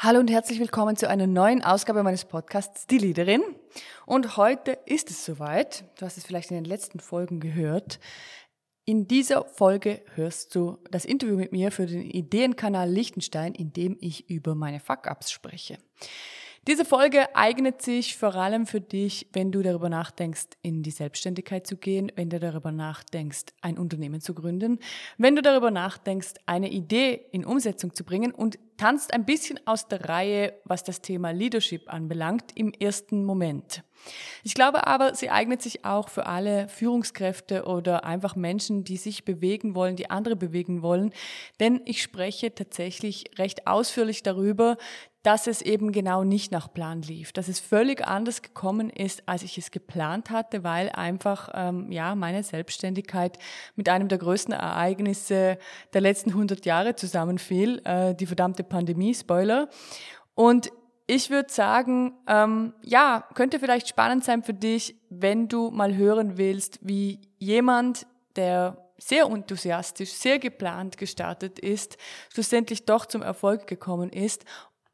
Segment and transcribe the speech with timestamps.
[0.00, 3.42] Hallo und herzlich willkommen zu einer neuen Ausgabe meines Podcasts Die Leaderin.
[4.06, 5.82] Und heute ist es soweit.
[5.98, 7.98] Du hast es vielleicht in den letzten Folgen gehört.
[8.84, 13.96] In dieser Folge hörst du das Interview mit mir für den Ideenkanal Liechtenstein, in dem
[14.00, 15.78] ich über meine Fuck-Ups spreche.
[16.68, 21.66] Diese Folge eignet sich vor allem für dich, wenn du darüber nachdenkst, in die Selbstständigkeit
[21.66, 24.78] zu gehen, wenn du darüber nachdenkst, ein Unternehmen zu gründen,
[25.16, 29.88] wenn du darüber nachdenkst, eine Idee in Umsetzung zu bringen und tanzt ein bisschen aus
[29.88, 33.82] der Reihe, was das Thema Leadership anbelangt, im ersten Moment.
[34.44, 39.24] Ich glaube aber, sie eignet sich auch für alle Führungskräfte oder einfach Menschen, die sich
[39.24, 41.12] bewegen wollen, die andere bewegen wollen,
[41.60, 44.76] denn ich spreche tatsächlich recht ausführlich darüber,
[45.22, 49.42] dass es eben genau nicht nach Plan lief, dass es völlig anders gekommen ist, als
[49.42, 53.38] ich es geplant hatte, weil einfach ähm, ja meine Selbstständigkeit
[53.74, 55.58] mit einem der größten Ereignisse
[55.92, 59.68] der letzten 100 Jahre zusammenfiel, äh, die verdammte Pandemie, Spoiler.
[60.34, 60.70] Und
[61.08, 66.36] ich würde sagen, ähm, ja, könnte vielleicht spannend sein für dich, wenn du mal hören
[66.36, 71.96] willst, wie jemand, der sehr enthusiastisch, sehr geplant gestartet ist,
[72.32, 74.44] schlussendlich doch zum Erfolg gekommen ist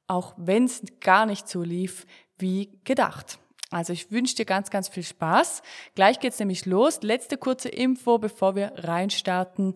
[0.07, 2.07] auch wenn es gar nicht so lief
[2.39, 3.39] wie gedacht.
[3.71, 5.63] Also ich wünsche dir ganz, ganz viel Spaß.
[5.97, 7.03] Gleich geht's nämlich los.
[7.03, 9.75] Letzte kurze Info, bevor wir reinstarten.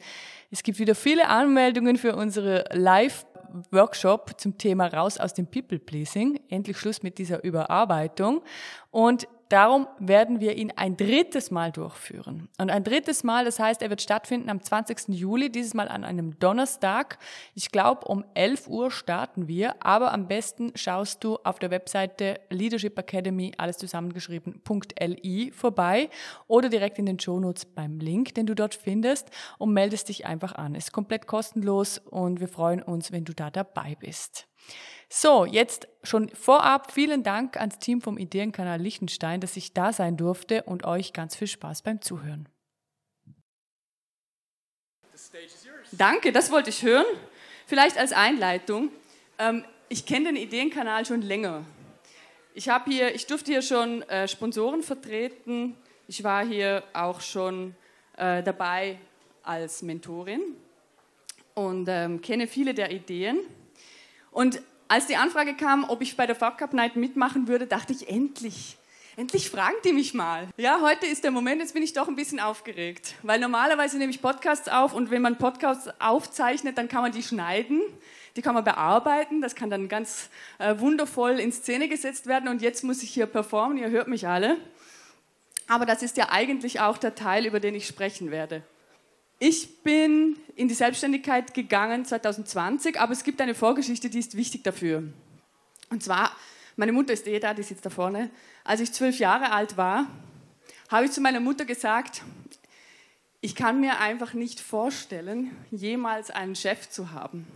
[0.50, 6.38] Es gibt wieder viele Anmeldungen für unsere Live-Workshop zum Thema Raus aus dem People-Pleasing.
[6.48, 8.42] Endlich Schluss mit dieser Überarbeitung.
[8.92, 12.48] Und Darum werden wir ihn ein drittes Mal durchführen.
[12.58, 15.08] Und ein drittes Mal, das heißt, er wird stattfinden am 20.
[15.08, 17.18] Juli, dieses Mal an einem Donnerstag.
[17.54, 22.40] Ich glaube, um 11 Uhr starten wir, aber am besten schaust du auf der Webseite
[22.50, 26.10] Leadership Academy, alles zusammengeschrieben.li vorbei
[26.46, 30.54] oder direkt in den Shownotes beim Link, den du dort findest und meldest dich einfach
[30.54, 30.74] an.
[30.74, 34.46] Ist komplett kostenlos und wir freuen uns, wenn du da dabei bist.
[35.10, 40.18] So, jetzt schon vorab vielen Dank ans Team vom Ideenkanal Liechtenstein, dass ich da sein
[40.18, 42.48] durfte und euch ganz viel Spaß beim Zuhören.
[45.92, 47.06] Danke, das wollte ich hören.
[47.66, 48.90] Vielleicht als Einleitung.
[49.38, 51.64] Ähm, ich kenne den Ideenkanal schon länger.
[52.54, 55.76] Ich, hier, ich durfte hier schon äh, Sponsoren vertreten.
[56.06, 57.74] Ich war hier auch schon
[58.16, 58.98] äh, dabei
[59.42, 60.42] als Mentorin
[61.54, 63.38] und ähm, kenne viele der Ideen.
[64.30, 67.92] Und als die Anfrage kam, ob ich bei der Fuck Up Night mitmachen würde, dachte
[67.92, 68.76] ich, endlich.
[69.16, 70.46] Endlich fragen die mich mal.
[70.56, 73.14] Ja, heute ist der Moment, jetzt bin ich doch ein bisschen aufgeregt.
[73.22, 77.24] Weil normalerweise nehme ich Podcasts auf und wenn man Podcasts aufzeichnet, dann kann man die
[77.24, 77.82] schneiden,
[78.36, 82.62] die kann man bearbeiten, das kann dann ganz äh, wundervoll in Szene gesetzt werden und
[82.62, 84.56] jetzt muss ich hier performen, ihr hört mich alle.
[85.66, 88.62] Aber das ist ja eigentlich auch der Teil, über den ich sprechen werde.
[89.40, 94.64] Ich bin in die Selbstständigkeit gegangen 2020, aber es gibt eine Vorgeschichte, die ist wichtig
[94.64, 95.04] dafür.
[95.90, 96.32] Und zwar,
[96.76, 98.30] meine Mutter ist eh da, die sitzt da vorne.
[98.64, 100.06] Als ich zwölf Jahre alt war,
[100.88, 102.22] habe ich zu meiner Mutter gesagt,
[103.40, 107.46] ich kann mir einfach nicht vorstellen, jemals einen Chef zu haben.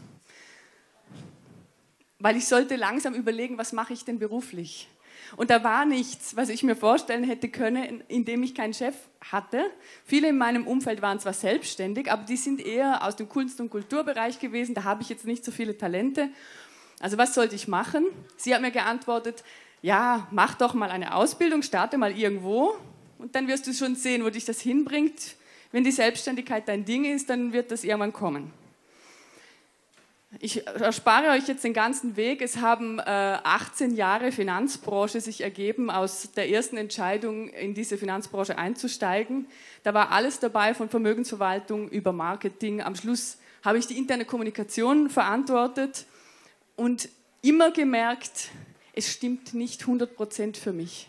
[2.21, 4.89] Weil ich sollte langsam überlegen, was mache ich denn beruflich?
[5.37, 9.65] Und da war nichts, was ich mir vorstellen hätte können, indem ich keinen Chef hatte.
[10.05, 13.71] Viele in meinem Umfeld waren zwar selbstständig, aber die sind eher aus dem Kunst- und
[13.71, 14.75] Kulturbereich gewesen.
[14.75, 16.29] Da habe ich jetzt nicht so viele Talente.
[17.01, 18.07] Also was sollte ich machen?
[18.37, 19.43] Sie hat mir geantwortet,
[19.83, 22.75] ja, mach doch mal eine Ausbildung, starte mal irgendwo
[23.19, 25.37] und dann wirst du schon sehen, wo dich das hinbringt.
[25.73, 28.53] Wenn die Selbstständigkeit dein Ding ist, dann wird das irgendwann kommen.
[30.39, 32.41] Ich erspare euch jetzt den ganzen Weg.
[32.41, 38.57] Es haben äh, 18 Jahre Finanzbranche sich ergeben, aus der ersten Entscheidung in diese Finanzbranche
[38.57, 39.47] einzusteigen.
[39.83, 42.81] Da war alles dabei, von Vermögensverwaltung über Marketing.
[42.81, 46.07] Am Schluss habe ich die interne Kommunikation verantwortet
[46.77, 47.11] und
[47.43, 48.49] immer gemerkt,
[48.95, 51.09] es stimmt nicht 100 Prozent für mich.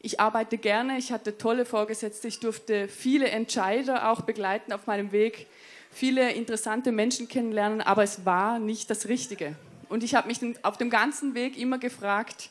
[0.00, 5.12] Ich arbeite gerne, ich hatte tolle Vorgesetzte, ich durfte viele Entscheider auch begleiten auf meinem
[5.12, 5.46] Weg
[5.94, 9.56] viele interessante Menschen kennenlernen, aber es war nicht das Richtige.
[9.88, 12.50] Und ich habe mich auf dem ganzen Weg immer gefragt,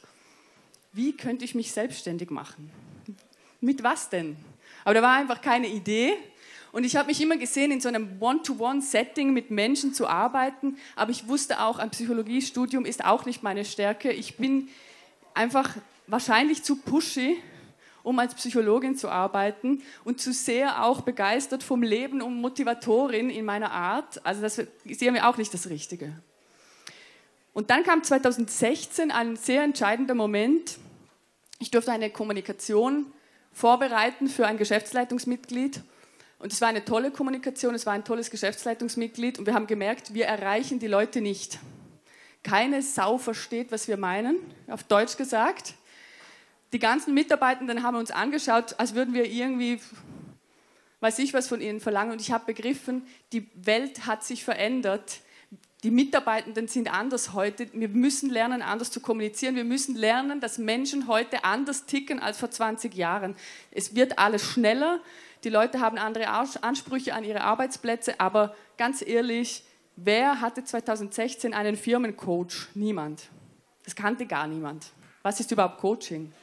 [0.93, 2.71] wie könnte ich mich selbstständig machen?
[3.59, 4.37] Mit was denn?
[4.85, 6.13] Aber da war einfach keine Idee.
[6.71, 10.77] Und ich habe mich immer gesehen, in so einem One-to-One-Setting mit Menschen zu arbeiten.
[10.95, 14.11] Aber ich wusste auch, ein Psychologiestudium ist auch nicht meine Stärke.
[14.11, 14.69] Ich bin
[15.33, 15.75] einfach
[16.07, 17.37] wahrscheinlich zu pushy
[18.03, 23.45] um als Psychologin zu arbeiten und zu sehr auch begeistert vom Leben und Motivatorin in
[23.45, 24.23] meiner Art.
[24.25, 26.13] Also das ist mir auch nicht das Richtige.
[27.53, 30.77] Und dann kam 2016 ein sehr entscheidender Moment.
[31.59, 33.05] Ich durfte eine Kommunikation
[33.53, 35.81] vorbereiten für ein Geschäftsleitungsmitglied.
[36.39, 40.13] Und es war eine tolle Kommunikation, es war ein tolles Geschäftsleitungsmitglied und wir haben gemerkt,
[40.13, 41.59] wir erreichen die Leute nicht.
[42.43, 44.35] keine Sau versteht, was wir meinen,
[44.67, 45.75] auf Deutsch gesagt.
[46.73, 49.79] Die ganzen Mitarbeitenden haben uns angeschaut, als würden wir irgendwie,
[51.01, 52.11] weiß ich was von ihnen verlangen.
[52.11, 55.19] Und ich habe begriffen, die Welt hat sich verändert.
[55.83, 57.67] Die Mitarbeitenden sind anders heute.
[57.73, 59.55] Wir müssen lernen, anders zu kommunizieren.
[59.55, 63.35] Wir müssen lernen, dass Menschen heute anders ticken als vor 20 Jahren.
[63.69, 64.99] Es wird alles schneller.
[65.43, 68.19] Die Leute haben andere Ansprüche an ihre Arbeitsplätze.
[68.19, 69.63] Aber ganz ehrlich,
[69.95, 72.69] wer hatte 2016 einen Firmencoach?
[72.73, 73.29] Niemand.
[73.83, 74.87] Das kannte gar niemand.
[75.21, 76.33] Was ist überhaupt Coaching?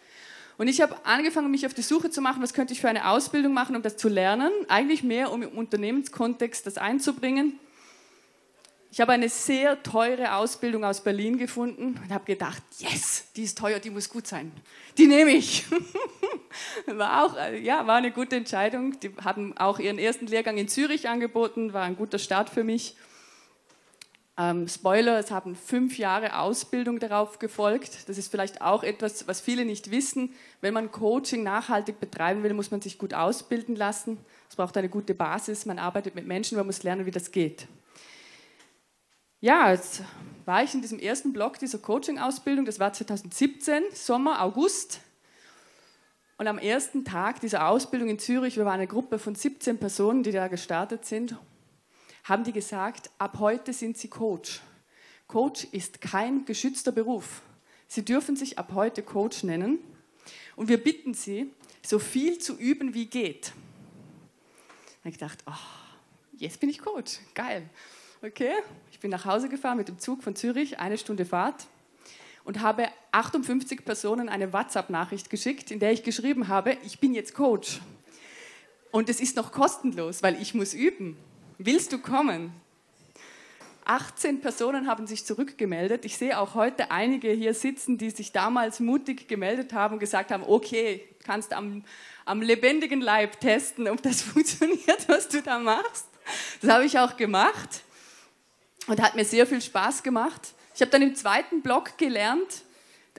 [0.60, 3.08] Und ich habe angefangen, mich auf die Suche zu machen, was könnte ich für eine
[3.08, 4.52] Ausbildung machen, um das zu lernen.
[4.68, 7.58] Eigentlich mehr, um im Unternehmenskontext das einzubringen.
[8.92, 13.56] Ich habe eine sehr teure Ausbildung aus Berlin gefunden und habe gedacht, yes, die ist
[13.56, 14.52] teuer, die muss gut sein.
[14.98, 15.64] Die nehme ich.
[16.86, 19.00] War auch, ja, war eine gute Entscheidung.
[19.00, 22.96] Die haben auch ihren ersten Lehrgang in Zürich angeboten, war ein guter Start für mich.
[24.40, 28.08] Ähm, Spoiler, es haben fünf Jahre Ausbildung darauf gefolgt.
[28.08, 30.32] Das ist vielleicht auch etwas, was viele nicht wissen.
[30.62, 34.16] Wenn man Coaching nachhaltig betreiben will, muss man sich gut ausbilden lassen.
[34.48, 35.66] Es braucht eine gute Basis.
[35.66, 37.66] Man arbeitet mit Menschen, man muss lernen, wie das geht.
[39.40, 40.02] Ja, jetzt
[40.46, 45.00] war ich in diesem ersten Block dieser Coaching-Ausbildung, das war 2017, Sommer, August.
[46.38, 50.22] Und am ersten Tag dieser Ausbildung in Zürich, wir waren eine Gruppe von 17 Personen,
[50.22, 51.36] die da gestartet sind,
[52.24, 54.60] haben die gesagt, ab heute sind sie Coach.
[55.26, 57.42] Coach ist kein geschützter Beruf.
[57.88, 59.78] Sie dürfen sich ab heute Coach nennen.
[60.56, 61.52] Und wir bitten sie,
[61.84, 63.46] so viel zu üben, wie geht.
[63.46, 65.52] Da habe ich gedacht, oh,
[66.36, 67.68] jetzt bin ich Coach, geil.
[68.22, 68.52] Okay,
[68.90, 71.66] ich bin nach Hause gefahren mit dem Zug von Zürich, eine Stunde Fahrt
[72.44, 77.34] und habe 58 Personen eine WhatsApp-Nachricht geschickt, in der ich geschrieben habe, ich bin jetzt
[77.34, 77.80] Coach.
[78.90, 81.16] Und es ist noch kostenlos, weil ich muss üben.
[81.62, 82.54] Willst du kommen?
[83.84, 86.06] 18 Personen haben sich zurückgemeldet.
[86.06, 90.30] Ich sehe auch heute einige hier sitzen, die sich damals mutig gemeldet haben und gesagt
[90.30, 91.84] haben, okay, kannst am,
[92.24, 96.06] am lebendigen Leib testen, ob das funktioniert, was du da machst.
[96.62, 97.82] Das habe ich auch gemacht
[98.86, 100.54] und hat mir sehr viel Spaß gemacht.
[100.74, 102.62] Ich habe dann im zweiten Block gelernt,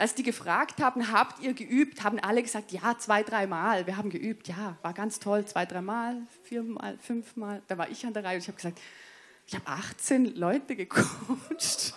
[0.01, 3.85] als die gefragt haben, habt ihr geübt, haben alle gesagt, ja, zwei, dreimal.
[3.85, 7.61] Wir haben geübt, ja, war ganz toll, zwei, dreimal, viermal, fünfmal.
[7.67, 8.81] Da war ich an der Reihe und ich habe gesagt,
[9.45, 11.93] ich habe 18 Leute gecoacht.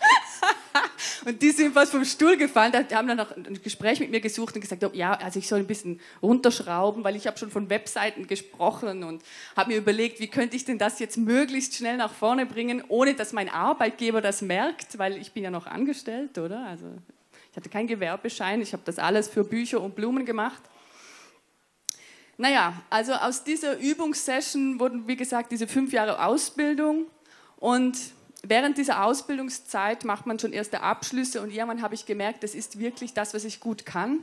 [1.25, 2.73] und die sind fast vom Stuhl gefallen.
[2.91, 5.61] Die haben dann noch ein Gespräch mit mir gesucht und gesagt, ja, also ich soll
[5.61, 9.23] ein bisschen runterschrauben, weil ich habe schon von Webseiten gesprochen und
[9.57, 13.15] habe mir überlegt, wie könnte ich denn das jetzt möglichst schnell nach vorne bringen, ohne
[13.15, 16.67] dass mein Arbeitgeber das merkt, weil ich bin ja noch angestellt, oder?
[16.67, 16.99] Also
[17.55, 20.61] ich hatte keinen Gewerbeschein, ich habe das alles für Bücher und Blumen gemacht.
[22.37, 27.07] Naja, also aus dieser Übungssession wurden, wie gesagt, diese fünf Jahre Ausbildung
[27.59, 27.97] und
[28.43, 32.81] während dieser Ausbildungszeit macht man schon erste Abschlüsse und irgendwann habe ich gemerkt, das ist
[32.81, 34.19] wirklich das, was ich gut kann.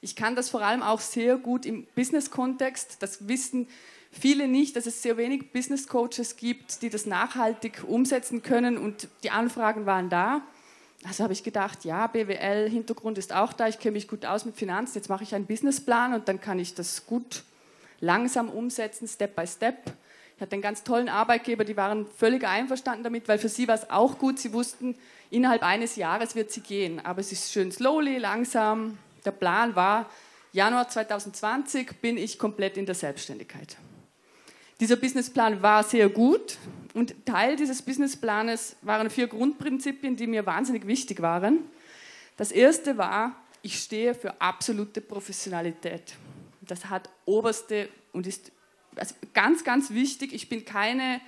[0.00, 2.96] Ich kann das vor allem auch sehr gut im Business-Kontext.
[2.98, 3.68] Das wissen
[4.10, 9.30] viele nicht, dass es sehr wenig Business-Coaches gibt, die das nachhaltig umsetzen können und die
[9.30, 10.42] Anfragen waren da.
[11.04, 14.56] Also habe ich gedacht, ja, BWL-Hintergrund ist auch da, ich kenne mich gut aus mit
[14.56, 17.44] Finanzen, jetzt mache ich einen Businessplan und dann kann ich das gut
[18.00, 19.92] langsam umsetzen, Step by Step.
[20.36, 23.74] Ich hatte einen ganz tollen Arbeitgeber, die waren völlig einverstanden damit, weil für sie war
[23.74, 24.38] es auch gut.
[24.38, 24.94] Sie wussten,
[25.30, 27.00] innerhalb eines Jahres wird sie gehen.
[27.04, 28.98] Aber es ist schön slowly, langsam.
[29.24, 30.10] Der Plan war,
[30.52, 33.78] Januar 2020 bin ich komplett in der Selbstständigkeit.
[34.80, 36.58] Dieser Businessplan war sehr gut
[36.92, 41.60] und Teil dieses Businessplanes waren vier Grundprinzipien, die mir wahnsinnig wichtig waren.
[42.36, 46.14] Das erste war, ich stehe für absolute Professionalität.
[46.60, 48.52] Das hat oberste und ist
[48.96, 51.20] also ganz, ganz wichtig, ich bin keine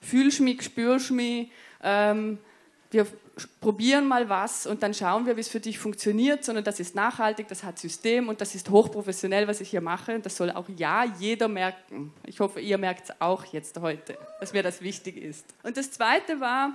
[0.00, 1.50] Fühlschmi, Spürschmi,
[1.82, 2.38] ähm,
[2.90, 3.06] wir
[3.60, 6.94] probieren mal was und dann schauen wir, wie es für dich funktioniert, sondern das ist
[6.94, 10.18] nachhaltig, das hat System und das ist hochprofessionell, was ich hier mache.
[10.20, 12.12] Das soll auch ja jeder merken.
[12.24, 15.44] Ich hoffe, ihr merkt es auch jetzt heute, dass mir das wichtig ist.
[15.62, 16.72] Und das Zweite war,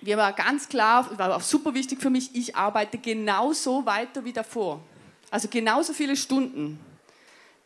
[0.00, 4.32] mir war ganz klar, war auch super wichtig für mich, ich arbeite genauso weiter wie
[4.32, 4.80] davor.
[5.30, 6.78] Also genauso viele Stunden.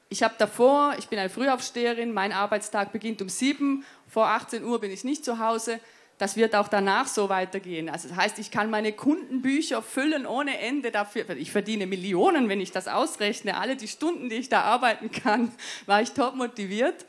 [0.09, 4.81] Ich habe davor, ich bin eine Frühaufsteherin, mein Arbeitstag beginnt um sieben, vor 18 Uhr
[4.81, 5.79] bin ich nicht zu Hause.
[6.21, 7.89] Das wird auch danach so weitergehen.
[7.89, 11.31] Also das heißt, ich kann meine Kundenbücher füllen ohne Ende dafür.
[11.31, 13.57] Ich verdiene Millionen, wenn ich das ausrechne.
[13.57, 15.51] Alle die Stunden, die ich da arbeiten kann,
[15.87, 17.07] war ich top motiviert.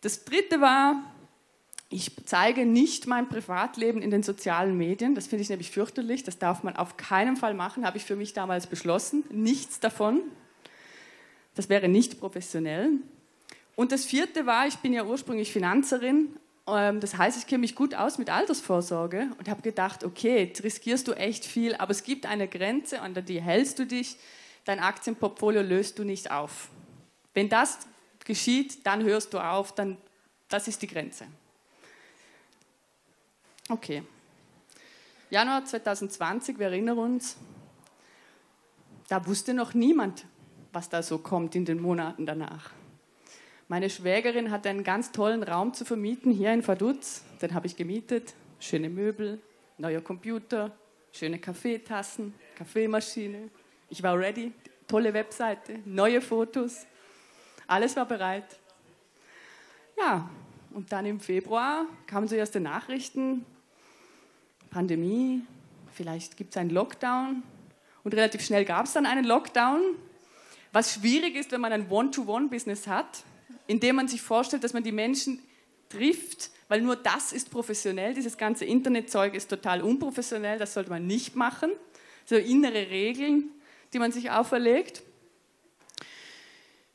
[0.00, 1.14] Das dritte war,
[1.90, 5.14] ich zeige nicht mein Privatleben in den sozialen Medien.
[5.14, 6.24] Das finde ich nämlich fürchterlich.
[6.24, 9.22] Das darf man auf keinen Fall machen, habe ich für mich damals beschlossen.
[9.30, 10.22] Nichts davon.
[11.54, 12.94] Das wäre nicht professionell.
[13.76, 17.94] Und das vierte war, ich bin ja ursprünglich Finanzerin das heißt, ich kenne mich gut
[17.94, 22.24] aus mit Altersvorsorge und habe gedacht, okay, jetzt riskierst du echt viel, aber es gibt
[22.24, 24.16] eine Grenze, an die hältst du dich.
[24.64, 26.68] Dein Aktienportfolio löst du nicht auf.
[27.34, 27.78] Wenn das
[28.24, 29.96] geschieht, dann hörst du auf, dann,
[30.48, 31.26] das ist die Grenze.
[33.68, 34.04] Okay.
[35.30, 37.36] Januar 2020, wir erinnern uns,
[39.08, 40.26] da wusste noch niemand,
[40.72, 42.70] was da so kommt in den Monaten danach.
[43.68, 47.24] Meine Schwägerin hatte einen ganz tollen Raum zu vermieten hier in Vaduz.
[47.40, 48.34] Den habe ich gemietet.
[48.58, 49.40] Schöne Möbel,
[49.78, 50.70] neuer Computer,
[51.12, 53.48] schöne Kaffeetassen, Kaffeemaschine.
[53.88, 54.52] Ich war ready.
[54.88, 56.86] Tolle Webseite, neue Fotos.
[57.66, 58.44] Alles war bereit.
[59.96, 60.28] Ja,
[60.74, 63.46] und dann im Februar kamen so erste Nachrichten.
[64.70, 65.42] Pandemie,
[65.94, 67.42] vielleicht gibt es einen Lockdown.
[68.04, 69.80] Und relativ schnell gab es dann einen Lockdown.
[70.72, 73.24] Was schwierig ist, wenn man ein One-to-One-Business hat
[73.66, 75.40] indem man sich vorstellt, dass man die Menschen
[75.88, 78.14] trifft, weil nur das ist professionell.
[78.14, 81.70] Dieses ganze Internetzeug ist total unprofessionell, das sollte man nicht machen.
[82.24, 83.50] So innere Regeln,
[83.92, 85.02] die man sich auferlegt.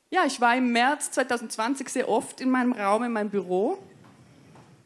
[0.10, 3.78] Ja, ich war im März 2020 sehr oft in meinem Raum, in meinem Büro,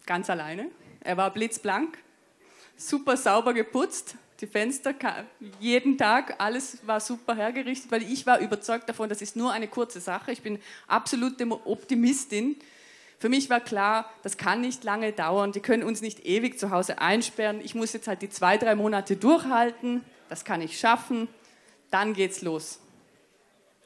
[0.05, 0.69] ganz alleine.
[1.01, 1.97] Er war blitzblank,
[2.75, 4.95] super sauber geputzt, die Fenster,
[5.60, 9.67] jeden Tag, alles war super hergerichtet, weil ich war überzeugt davon, das ist nur eine
[9.67, 10.31] kurze Sache.
[10.31, 12.55] Ich bin absolute Optimistin.
[13.19, 15.51] Für mich war klar, das kann nicht lange dauern.
[15.51, 17.62] Die können uns nicht ewig zu Hause einsperren.
[17.63, 20.03] Ich muss jetzt halt die zwei, drei Monate durchhalten.
[20.27, 21.27] Das kann ich schaffen.
[21.91, 22.79] Dann geht's los.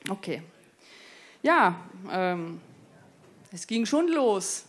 [0.09, 0.41] Okay.
[1.43, 2.61] Ja, ähm,
[3.51, 4.65] es ging schon los.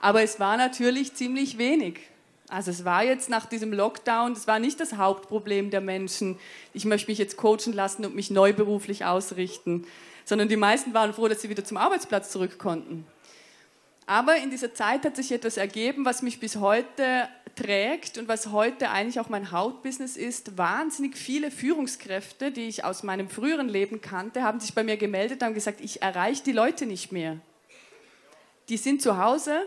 [0.00, 2.09] Aber es war natürlich ziemlich wenig.
[2.50, 6.36] Also es war jetzt nach diesem Lockdown, das war nicht das Hauptproblem der Menschen,
[6.74, 9.86] ich möchte mich jetzt coachen lassen und mich neu beruflich ausrichten,
[10.24, 13.06] sondern die meisten waren froh, dass sie wieder zum Arbeitsplatz zurück konnten.
[14.06, 18.48] Aber in dieser Zeit hat sich etwas ergeben, was mich bis heute trägt und was
[18.48, 20.58] heute eigentlich auch mein Hauptbusiness ist.
[20.58, 25.40] Wahnsinnig viele Führungskräfte, die ich aus meinem früheren Leben kannte, haben sich bei mir gemeldet
[25.40, 27.36] und haben gesagt, ich erreiche die Leute nicht mehr.
[28.68, 29.66] Die sind zu Hause,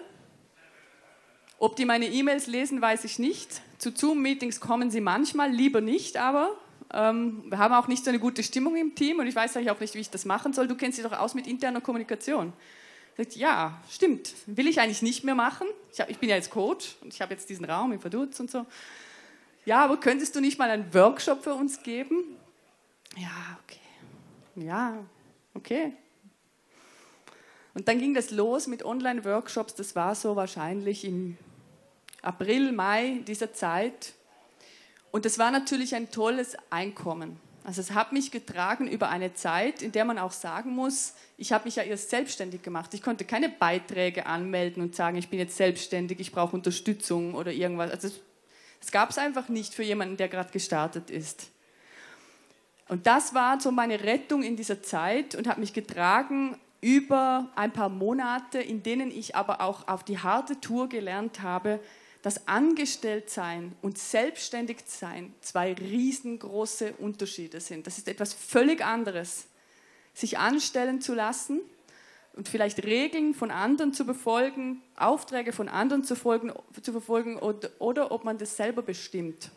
[1.63, 3.61] ob die meine E-Mails lesen, weiß ich nicht.
[3.77, 6.57] Zu Zoom-Meetings kommen sie manchmal, lieber nicht aber.
[6.91, 9.71] Ähm, wir haben auch nicht so eine gute Stimmung im Team und ich weiß eigentlich
[9.71, 10.67] auch nicht, wie ich das machen soll.
[10.67, 12.51] Du kennst dich doch aus mit interner Kommunikation.
[13.15, 15.65] Sagt, ja, stimmt, will ich eigentlich nicht mehr machen.
[15.93, 18.41] Ich, hab, ich bin ja jetzt Coach und ich habe jetzt diesen Raum im Verdutz
[18.41, 18.65] und so.
[19.63, 22.35] Ja, aber könntest du nicht mal einen Workshop für uns geben?
[23.15, 24.65] Ja, okay.
[24.67, 24.97] Ja,
[25.53, 25.93] okay.
[27.73, 29.75] Und dann ging das los mit Online-Workshops.
[29.75, 31.37] Das war so wahrscheinlich im
[32.23, 34.13] April, Mai dieser Zeit.
[35.11, 37.39] Und das war natürlich ein tolles Einkommen.
[37.63, 41.53] Also es hat mich getragen über eine Zeit, in der man auch sagen muss, ich
[41.53, 42.93] habe mich ja erst selbstständig gemacht.
[42.93, 47.51] Ich konnte keine Beiträge anmelden und sagen, ich bin jetzt selbstständig, ich brauche Unterstützung oder
[47.51, 47.91] irgendwas.
[47.91, 48.09] Also
[48.81, 51.49] es gab es einfach nicht für jemanden, der gerade gestartet ist.
[52.89, 57.71] Und das war so meine Rettung in dieser Zeit und hat mich getragen über ein
[57.71, 61.79] paar Monate, in denen ich aber auch auf die harte Tour gelernt habe,
[62.23, 67.85] dass Angestelltsein und Selbstständigsein zwei riesengroße Unterschiede sind.
[67.85, 69.47] Das ist etwas völlig anderes.
[70.13, 71.59] Sich anstellen zu lassen
[72.31, 77.69] und vielleicht Regeln von anderen zu befolgen, Aufträge von anderen zu, folgen, zu verfolgen oder,
[77.79, 79.51] oder ob man das selber bestimmt.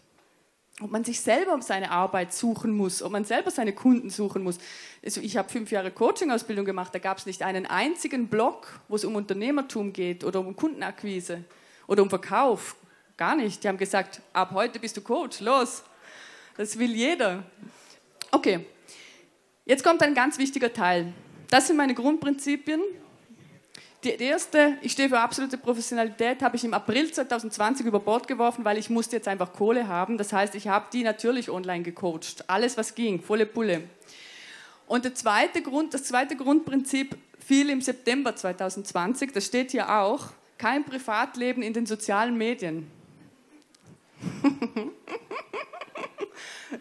[0.81, 4.59] Ob man sich selber seine Arbeit suchen muss, ob man selber seine Kunden suchen muss.
[5.05, 8.97] Also ich habe fünf Jahre Coaching-Ausbildung gemacht, da gab es nicht einen einzigen Blog, wo
[8.97, 11.45] es um Unternehmertum geht oder um Kundenakquise
[11.87, 12.77] oder um Verkauf.
[13.17, 13.63] Gar nicht.
[13.65, 15.83] Die haben gesagt, ab heute bist du Coach, los.
[16.57, 17.43] Das will jeder.
[18.31, 18.67] Okay,
[19.65, 21.13] jetzt kommt ein ganz wichtiger Teil.
[21.49, 22.83] Das sind meine Grundprinzipien.
[24.05, 28.65] Die erste, ich stehe für absolute Professionalität, habe ich im April 2020 über Bord geworfen,
[28.65, 30.17] weil ich musste jetzt einfach Kohle haben.
[30.19, 32.45] Das heißt, ich habe die natürlich online gecoacht.
[32.47, 33.83] Alles, was ging, volle Pulle.
[34.87, 40.29] Und der zweite Grund, das zweite Grundprinzip fiel im September 2020, das steht hier auch,
[40.59, 42.91] kein Privatleben in den sozialen Medien.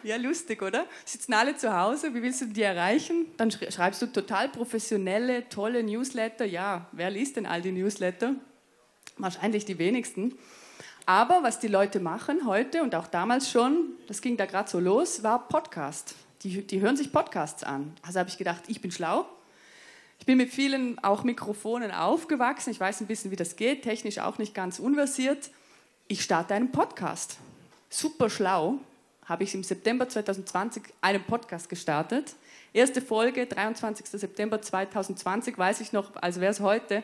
[0.02, 0.86] ja, lustig, oder?
[1.04, 3.26] Sitzen alle zu Hause, wie willst du die erreichen?
[3.36, 6.44] Dann schreibst du total professionelle, tolle Newsletter.
[6.44, 8.34] Ja, wer liest denn all die Newsletter?
[9.18, 10.34] Wahrscheinlich die wenigsten.
[11.06, 14.80] Aber was die Leute machen heute und auch damals schon, das ging da gerade so
[14.80, 16.16] los, war Podcast.
[16.42, 17.94] Die, die hören sich Podcasts an.
[18.02, 19.26] Also habe ich gedacht, ich bin schlau,
[20.18, 22.70] ich bin mit vielen auch Mikrofonen aufgewachsen.
[22.70, 25.50] Ich weiß ein bisschen, wie das geht, technisch auch nicht ganz unversiert.
[26.08, 27.38] Ich starte einen Podcast.
[27.90, 28.78] Super schlau
[29.24, 32.34] habe ich im September 2020 einen Podcast gestartet.
[32.72, 34.06] Erste Folge, 23.
[34.06, 37.02] September 2020, weiß ich noch, als wäre es heute.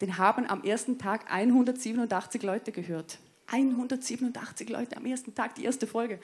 [0.00, 3.18] den haben am ersten Tag 187 Leute gehört.
[3.50, 6.20] 187 Leute am ersten Tag, die erste Folge.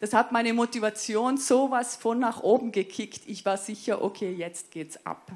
[0.00, 3.22] Das hat meine Motivation sowas von nach oben gekickt.
[3.26, 5.30] Ich war sicher, okay, jetzt geht's ab.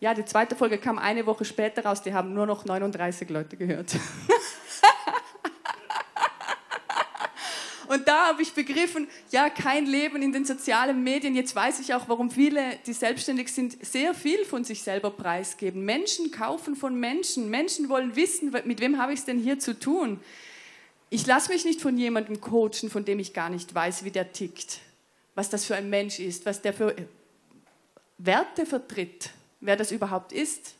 [0.00, 3.56] Ja, die zweite Folge kam eine Woche später raus, die haben nur noch 39 Leute
[3.56, 3.96] gehört.
[7.88, 11.34] Und da habe ich begriffen, ja, kein Leben in den sozialen Medien.
[11.34, 15.84] Jetzt weiß ich auch, warum viele, die selbstständig sind, sehr viel von sich selber preisgeben.
[15.86, 17.48] Menschen kaufen von Menschen.
[17.48, 20.20] Menschen wollen wissen, mit wem habe ich es denn hier zu tun.
[21.08, 24.32] Ich lasse mich nicht von jemandem coachen, von dem ich gar nicht weiß, wie der
[24.32, 24.80] tickt,
[25.34, 26.94] was das für ein Mensch ist, was der für
[28.18, 30.74] Werte vertritt, wer das überhaupt ist.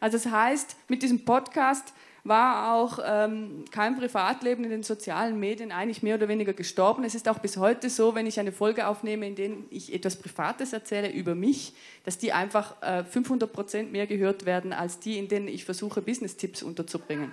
[0.00, 1.92] Also das heißt, mit diesem Podcast
[2.24, 7.04] war auch ähm, kein Privatleben in den sozialen Medien eigentlich mehr oder weniger gestorben.
[7.04, 10.16] Es ist auch bis heute so, wenn ich eine Folge aufnehme, in der ich etwas
[10.16, 15.16] Privates erzähle über mich, dass die einfach äh, 500 Prozent mehr gehört werden als die,
[15.18, 17.32] in denen ich versuche, Business-Tipps unterzubringen.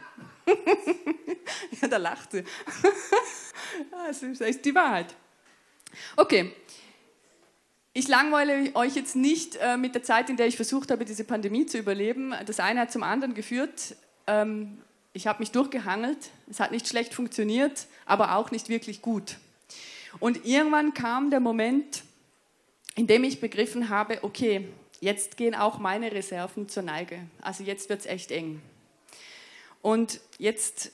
[1.82, 2.44] ja, da lacht sie.
[4.08, 5.16] das ist die Wahrheit.
[6.16, 6.54] Okay,
[7.98, 11.24] ich langweile euch jetzt nicht äh, mit der Zeit, in der ich versucht habe, diese
[11.24, 12.34] Pandemie zu überleben.
[12.46, 13.96] Das eine hat zum anderen geführt.
[14.28, 14.80] Ähm,
[15.14, 16.18] ich habe mich durchgehangelt.
[16.50, 19.38] Es hat nicht schlecht funktioniert, aber auch nicht wirklich gut.
[20.20, 22.04] Und irgendwann kam der Moment,
[22.96, 24.68] in dem ich begriffen habe, okay,
[25.00, 27.20] jetzt gehen auch meine Reserven zur Neige.
[27.42, 28.62] Also jetzt wird es echt eng.
[29.82, 30.92] Und jetzt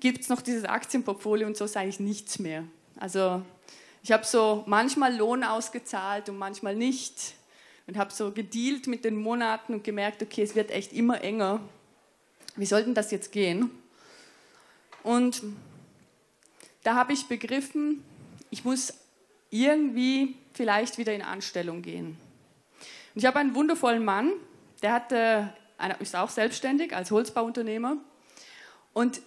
[0.00, 2.64] gibt es noch dieses Aktienportfolio und so sage ich nichts mehr.
[2.96, 3.42] Also
[4.08, 7.34] ich habe so manchmal Lohn ausgezahlt und manchmal nicht
[7.86, 11.60] und habe so gedealt mit den Monaten und gemerkt, okay, es wird echt immer enger
[12.58, 13.70] wie soll denn das jetzt gehen?
[15.02, 15.42] Und
[16.82, 18.02] da habe ich begriffen,
[18.50, 18.94] ich muss
[19.50, 22.18] irgendwie vielleicht wieder in Anstellung gehen.
[23.14, 24.32] Und ich habe einen wundervollen Mann,
[24.82, 25.52] der hatte,
[26.00, 27.98] ist auch selbstständig als Holzbauunternehmer.
[28.92, 29.20] Und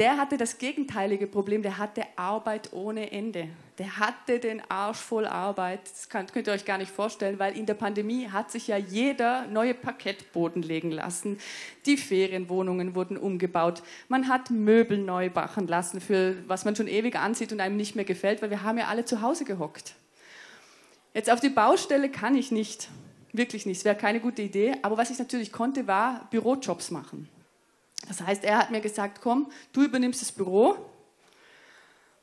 [0.00, 3.48] der hatte das gegenteilige Problem, der hatte Arbeit ohne Ende.
[3.76, 5.80] Der hatte den Arsch voll Arbeit.
[5.84, 9.46] Das könnt ihr euch gar nicht vorstellen, weil in der Pandemie hat sich ja jeder
[9.48, 11.38] neue Parkettboden legen lassen.
[11.84, 13.82] Die Ferienwohnungen wurden umgebaut.
[14.08, 17.94] Man hat Möbel neu machen lassen, für was man schon ewig ansieht und einem nicht
[17.94, 19.96] mehr gefällt, weil wir haben ja alle zu Hause gehockt.
[21.12, 22.88] Jetzt auf die Baustelle kann ich nicht,
[23.34, 23.78] wirklich nicht.
[23.78, 24.76] Es wäre keine gute Idee.
[24.80, 27.28] Aber was ich natürlich konnte, war Bürojobs machen.
[28.08, 30.76] Das heißt, er hat mir gesagt, komm, du übernimmst das Büro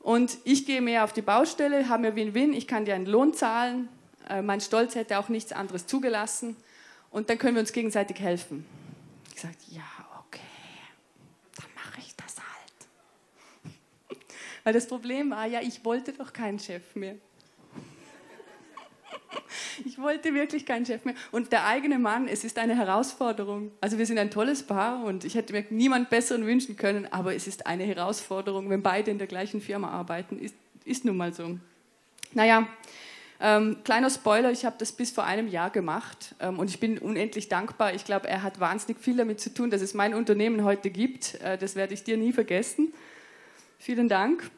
[0.00, 3.34] und ich gehe mehr auf die Baustelle, habe mir Win-Win, ich kann dir einen Lohn
[3.34, 3.88] zahlen,
[4.28, 6.56] äh, mein Stolz hätte auch nichts anderes zugelassen
[7.10, 8.66] und dann können wir uns gegenseitig helfen.
[9.34, 9.82] Ich sagte, ja,
[10.26, 10.40] okay,
[11.56, 14.18] dann mache ich das halt.
[14.64, 17.14] Weil das Problem war ja, ich wollte doch keinen Chef mehr.
[19.84, 21.14] Ich wollte wirklich keinen Chef mehr.
[21.30, 23.72] Und der eigene Mann, es ist eine Herausforderung.
[23.80, 27.34] Also wir sind ein tolles Paar und ich hätte mir niemand besseren wünschen können, aber
[27.34, 30.38] es ist eine Herausforderung, wenn beide in der gleichen Firma arbeiten.
[30.38, 31.58] Ist, ist nun mal so.
[32.32, 32.66] Naja,
[33.40, 36.98] ähm, kleiner Spoiler, ich habe das bis vor einem Jahr gemacht ähm, und ich bin
[36.98, 37.94] unendlich dankbar.
[37.94, 41.34] Ich glaube, er hat wahnsinnig viel damit zu tun, dass es mein Unternehmen heute gibt.
[41.36, 42.92] Äh, das werde ich dir nie vergessen.
[43.78, 44.50] Vielen Dank.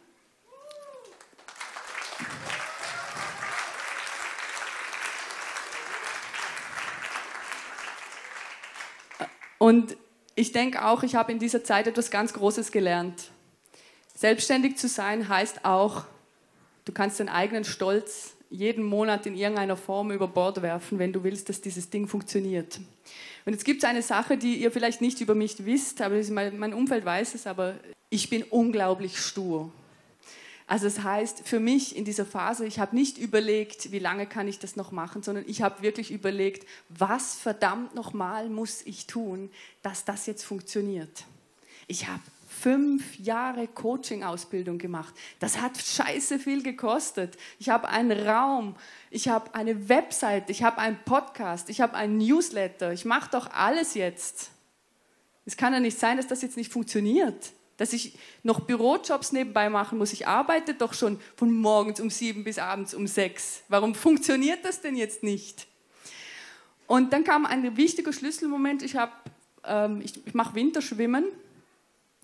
[9.71, 9.97] Und
[10.35, 13.31] ich denke auch, ich habe in dieser Zeit etwas ganz Großes gelernt.
[14.17, 16.07] Selbstständig zu sein heißt auch,
[16.87, 21.23] du kannst deinen eigenen Stolz jeden Monat in irgendeiner Form über Bord werfen, wenn du
[21.23, 22.81] willst, dass dieses Ding funktioniert.
[23.47, 26.75] Und jetzt gibt es eine Sache, die ihr vielleicht nicht über mich wisst, aber mein
[26.75, 27.77] Umfeld weiß es, aber
[28.09, 29.71] ich bin unglaublich stur.
[30.71, 34.47] Also das heißt, für mich in dieser Phase, ich habe nicht überlegt, wie lange kann
[34.47, 39.51] ich das noch machen, sondern ich habe wirklich überlegt, was verdammt nochmal muss ich tun,
[39.83, 41.25] dass das jetzt funktioniert.
[41.89, 45.13] Ich habe fünf Jahre Coaching-Ausbildung gemacht.
[45.41, 47.37] Das hat scheiße viel gekostet.
[47.59, 48.77] Ich habe einen Raum,
[49.11, 52.93] ich habe eine Website, ich habe einen Podcast, ich habe einen Newsletter.
[52.93, 54.53] Ich mache doch alles jetzt.
[55.47, 58.13] Es kann ja nicht sein, dass das jetzt nicht funktioniert dass ich
[58.43, 60.13] noch Bürojobs nebenbei machen muss.
[60.13, 63.63] Ich arbeite doch schon von morgens um sieben bis abends um sechs.
[63.69, 65.67] Warum funktioniert das denn jetzt nicht?
[66.87, 68.83] Und dann kam ein wichtiger Schlüsselmoment.
[68.83, 68.97] Ich,
[69.65, 71.25] ähm, ich, ich mache Winterschwimmen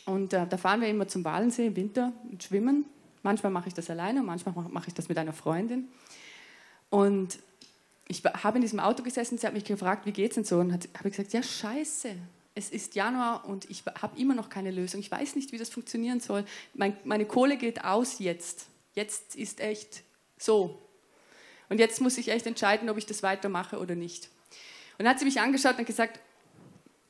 [0.04, 2.84] und äh, da fahren wir immer zum Walensee im Winter und schwimmen.
[3.22, 5.88] Manchmal mache ich das alleine, manchmal mache ich das mit einer Freundin.
[6.90, 7.38] Und
[8.08, 10.58] ich habe in diesem Auto gesessen, sie hat mich gefragt, wie geht's denn so?
[10.58, 12.14] Und habe gesagt, ja, scheiße,
[12.56, 14.98] es ist Januar und ich habe immer noch keine Lösung.
[15.00, 16.44] Ich weiß nicht, wie das funktionieren soll.
[16.72, 18.66] Mein, meine Kohle geht aus jetzt.
[18.94, 20.02] Jetzt ist echt
[20.38, 20.82] so.
[21.68, 24.30] Und jetzt muss ich echt entscheiden, ob ich das weitermache oder nicht.
[24.96, 26.18] Und dann hat sie mich angeschaut und gesagt,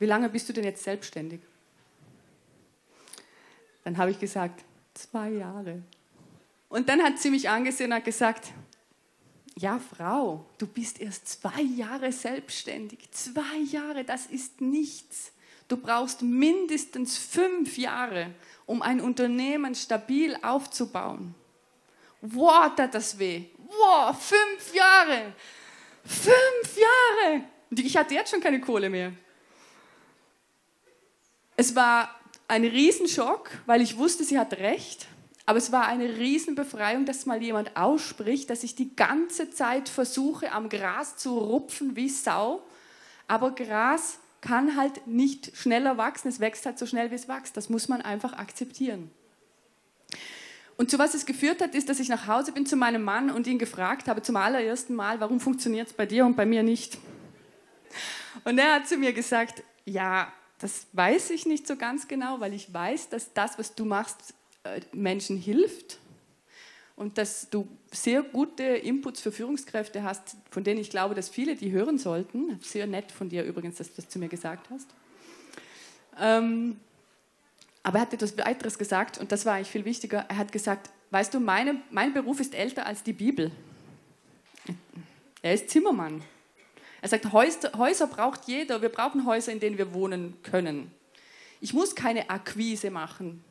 [0.01, 1.41] wie lange bist du denn jetzt selbstständig?
[3.85, 5.81] Dann habe ich gesagt, zwei Jahre.
[6.69, 8.53] Und dann hat sie mich angesehen und hat gesagt,
[9.57, 12.99] ja Frau, du bist erst zwei Jahre selbstständig.
[13.13, 15.31] Zwei Jahre, das ist nichts.
[15.69, 18.35] Du brauchst mindestens fünf Jahre,
[18.67, 21.35] um ein Unternehmen stabil aufzubauen.
[22.21, 23.45] Wow, tat das weh.
[23.59, 25.33] Wow, fünf Jahre.
[26.05, 27.43] Fünf Jahre.
[27.71, 29.13] Ich hatte jetzt schon keine Kohle mehr.
[31.57, 32.15] Es war
[32.49, 35.09] ein Riesenschock, weil ich wusste, sie hat recht.
[35.47, 40.51] Aber es war eine Riesenbefreiung, dass mal jemand ausspricht, dass ich die ganze Zeit versuche,
[40.53, 42.63] am Gras zu rupfen wie Sau.
[43.29, 46.29] Aber Gras kann halt nicht schneller wachsen.
[46.29, 47.57] Es wächst halt so schnell, wie es wächst.
[47.57, 49.11] Das muss man einfach akzeptieren.
[50.77, 53.31] Und zu was es geführt hat, ist, dass ich nach Hause bin zu meinem Mann
[53.31, 56.63] und ihn gefragt habe zum allerersten Mal, warum funktioniert es bei dir und bei mir
[56.63, 56.99] nicht?
[58.45, 62.53] Und er hat zu mir gesagt, ja, das weiß ich nicht so ganz genau, weil
[62.53, 65.99] ich weiß, dass das, was du machst, äh, Menschen hilft
[66.97, 71.55] und dass du sehr gute Inputs für Führungskräfte hast, von denen ich glaube, dass viele
[71.55, 72.59] die hören sollten.
[72.63, 74.89] Sehr nett von dir übrigens, dass du das zu mir gesagt hast.
[76.19, 76.81] Ähm,
[77.83, 80.25] aber er hat etwas weiteres gesagt und das war eigentlich viel wichtiger.
[80.29, 83.53] Er hat gesagt, weißt du, meine, mein Beruf ist älter als die Bibel.
[85.43, 86.23] Er ist Zimmermann.
[87.03, 88.83] Er sagt, Häuser, Häuser braucht jeder.
[88.83, 90.91] Wir brauchen Häuser, in denen wir wohnen können.
[91.61, 93.45] Ich muss keine Akquise machen.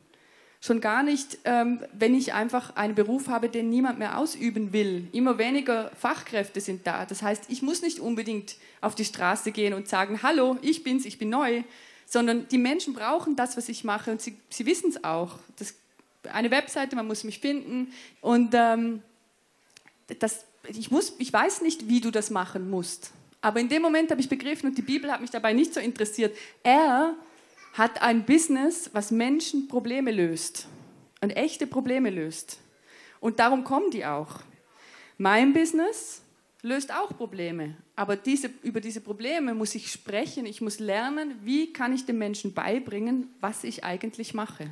[0.66, 5.06] Schon gar nicht, ähm, wenn ich einfach einen Beruf habe, den niemand mehr ausüben will.
[5.12, 7.06] Immer weniger Fachkräfte sind da.
[7.06, 11.04] Das heißt, ich muss nicht unbedingt auf die Straße gehen und sagen, hallo, ich bin's,
[11.04, 11.62] ich bin neu,
[12.04, 15.38] sondern die Menschen brauchen das, was ich mache und sie, sie wissen es auch.
[15.56, 15.72] Das,
[16.32, 19.02] eine Webseite, man muss mich finden und ähm,
[20.18, 23.12] das, ich, muss, ich weiß nicht, wie du das machen musst.
[23.40, 25.78] Aber in dem Moment habe ich begriffen und die Bibel hat mich dabei nicht so
[25.78, 26.36] interessiert.
[26.64, 27.14] Er
[27.76, 30.66] hat ein Business, was Menschen Probleme löst
[31.20, 32.58] und echte Probleme löst.
[33.20, 34.40] Und darum kommen die auch.
[35.18, 36.22] Mein Business
[36.62, 40.46] löst auch Probleme, aber diese, über diese Probleme muss ich sprechen.
[40.46, 44.70] Ich muss lernen, wie kann ich den Menschen beibringen, was ich eigentlich mache.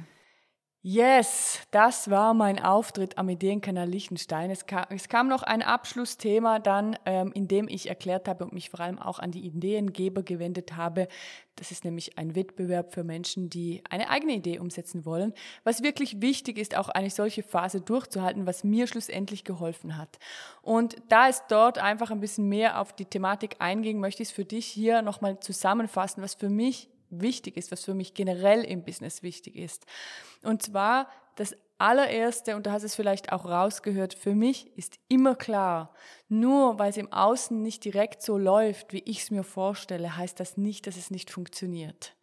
[0.86, 4.50] Yes, das war mein Auftritt am Ideenkanal Liechtenstein.
[4.50, 8.52] Es kam, es kam noch ein Abschlussthema dann, ähm, in dem ich erklärt habe und
[8.52, 11.08] mich vor allem auch an die Ideengeber gewendet habe.
[11.56, 15.32] Das ist nämlich ein Wettbewerb für Menschen, die eine eigene Idee umsetzen wollen.
[15.62, 20.18] Was wirklich wichtig ist, auch eine solche Phase durchzuhalten, was mir schlussendlich geholfen hat.
[20.60, 24.34] Und da es dort einfach ein bisschen mehr auf die Thematik einging, möchte ich es
[24.34, 26.90] für dich hier nochmal zusammenfassen, was für mich
[27.20, 29.86] wichtig ist, was für mich generell im Business wichtig ist.
[30.42, 35.34] Und zwar das allererste, und du hast es vielleicht auch rausgehört, für mich ist immer
[35.34, 35.92] klar,
[36.28, 40.38] nur weil es im Außen nicht direkt so läuft, wie ich es mir vorstelle, heißt
[40.38, 42.14] das nicht, dass es nicht funktioniert.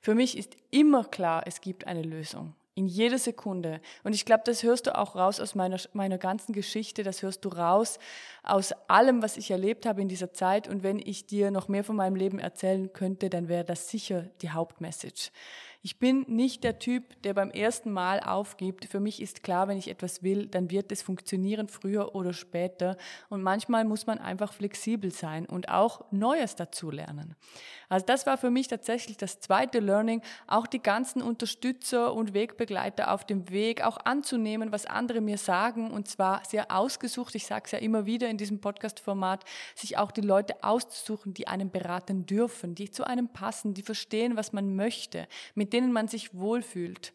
[0.00, 3.80] Für mich ist immer klar, es gibt eine Lösung in jeder Sekunde.
[4.04, 7.44] Und ich glaube, das hörst du auch raus aus meiner, meiner ganzen Geschichte, das hörst
[7.44, 7.98] du raus
[8.44, 10.68] aus allem, was ich erlebt habe in dieser Zeit.
[10.68, 14.26] Und wenn ich dir noch mehr von meinem Leben erzählen könnte, dann wäre das sicher
[14.42, 15.32] die Hauptmessage.
[15.80, 18.86] Ich bin nicht der Typ, der beim ersten Mal aufgibt.
[18.86, 22.96] Für mich ist klar, wenn ich etwas will, dann wird es funktionieren, früher oder später.
[23.28, 27.36] Und manchmal muss man einfach flexibel sein und auch Neues dazulernen.
[27.88, 33.12] Also das war für mich tatsächlich das zweite Learning, auch die ganzen Unterstützer und Wegbegleiter
[33.12, 37.36] auf dem Weg auch anzunehmen, was andere mir sagen und zwar sehr ausgesucht.
[37.36, 39.44] Ich sage es ja immer wieder in diesem Podcast-Format,
[39.76, 44.36] sich auch die Leute auszusuchen, die einen beraten dürfen, die zu einem passen, die verstehen,
[44.36, 47.12] was man möchte, mit mit denen man sich wohlfühlt.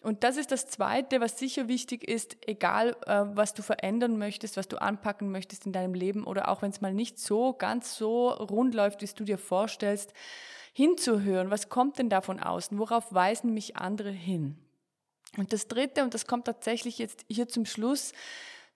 [0.00, 4.56] Und das ist das Zweite, was sicher wichtig ist, egal äh, was du verändern möchtest,
[4.56, 7.96] was du anpacken möchtest in deinem Leben oder auch wenn es mal nicht so ganz
[7.96, 10.14] so rund läuft, wie du dir vorstellst,
[10.72, 14.56] hinzuhören, was kommt denn da von außen, worauf weisen mich andere hin.
[15.36, 18.12] Und das Dritte, und das kommt tatsächlich jetzt hier zum Schluss,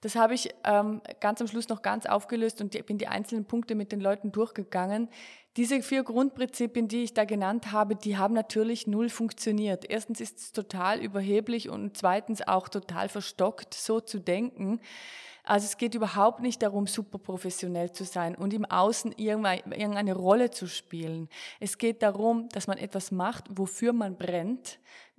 [0.04, 3.74] das habe ich ähm, ganz am Schluss noch ganz aufgelöst und bin die einzelnen Punkte
[3.74, 5.08] mit den Leuten durchgegangen.
[5.56, 9.88] Diese vier Grundprinzipien, die ich da genannt habe, die haben natürlich null funktioniert.
[9.88, 14.78] Erstens ist es total überheblich und zweitens auch total verstockt, so zu denken.
[15.42, 20.50] Also es geht überhaupt nicht darum, super professionell zu sein und im Außen irgendeine Rolle
[20.50, 21.30] zu spielen.
[21.60, 24.78] Es geht darum, dass man etwas macht, wofür man brennt,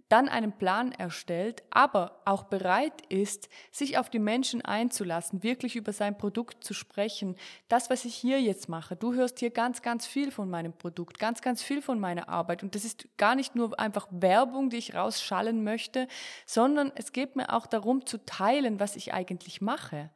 [0.09, 5.93] dann einen Plan erstellt, aber auch bereit ist, sich auf die Menschen einzulassen, wirklich über
[5.93, 7.35] sein Produkt zu sprechen.
[7.69, 11.17] Das, was ich hier jetzt mache, du hörst hier ganz, ganz viel von meinem Produkt,
[11.17, 12.61] ganz, ganz viel von meiner Arbeit.
[12.61, 16.07] Und das ist gar nicht nur einfach Werbung, die ich rausschallen möchte,
[16.45, 20.11] sondern es geht mir auch darum zu teilen, was ich eigentlich mache.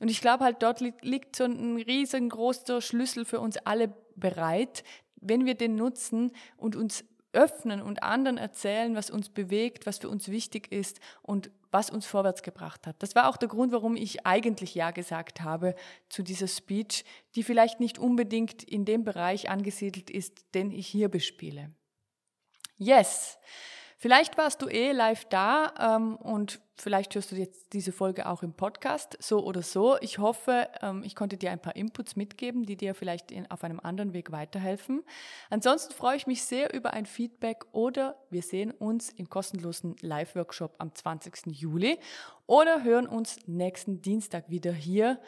[0.00, 4.84] Und ich glaube halt, dort liegt so ein riesengroßer Schlüssel für uns alle bereit,
[5.16, 7.04] wenn wir den nutzen und uns
[7.36, 12.06] öffnen und anderen erzählen, was uns bewegt, was für uns wichtig ist und was uns
[12.06, 12.96] vorwärts gebracht hat.
[13.00, 15.74] Das war auch der Grund, warum ich eigentlich Ja gesagt habe
[16.08, 21.10] zu dieser Speech, die vielleicht nicht unbedingt in dem Bereich angesiedelt ist, den ich hier
[21.10, 21.70] bespiele.
[22.78, 23.38] Yes.
[23.98, 28.42] Vielleicht warst du eh live da ähm, und vielleicht hörst du jetzt diese Folge auch
[28.42, 29.96] im Podcast, so oder so.
[30.00, 33.64] Ich hoffe, ähm, ich konnte dir ein paar Inputs mitgeben, die dir vielleicht in, auf
[33.64, 35.02] einem anderen Weg weiterhelfen.
[35.48, 40.74] Ansonsten freue ich mich sehr über ein Feedback oder wir sehen uns im kostenlosen Live-Workshop
[40.78, 41.46] am 20.
[41.46, 41.98] Juli
[42.46, 45.18] oder hören uns nächsten Dienstag wieder hier,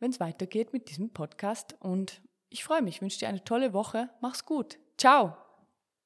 [0.00, 1.76] wenn es weitergeht mit diesem Podcast.
[1.80, 4.10] Und ich freue mich, wünsche dir eine tolle Woche.
[4.20, 4.78] Mach's gut.
[4.98, 5.47] Ciao.